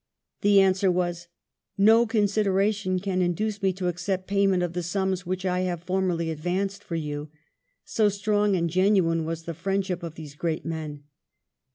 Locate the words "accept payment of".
3.87-4.73